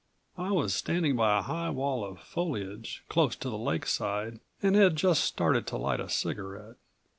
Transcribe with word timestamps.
I 0.39 0.49
was 0.51 0.73
standing 0.73 1.15
by 1.15 1.37
a 1.37 1.41
high 1.43 1.69
wall 1.69 2.03
of 2.03 2.19
foliage, 2.21 3.03
close 3.07 3.35
to 3.35 3.51
the 3.51 3.57
lakeside 3.59 4.39
and 4.63 4.75
had 4.75 4.95
just 4.95 5.23
started 5.23 5.67
to 5.67 5.77
light 5.77 5.99
a 5.99 6.09
cigarette. 6.09 6.77